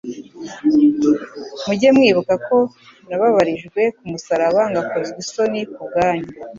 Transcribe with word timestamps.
mujye 1.65 1.87
mwibuka 1.95 2.33
ko 2.47 2.57
nabababarijwe 3.07 3.81
ku 3.97 4.03
musaraba, 4.11 4.61
ngakozwa 4.71 5.15
isoni 5.23 5.59
ku 5.73 5.79
bwanyu. 5.87 6.27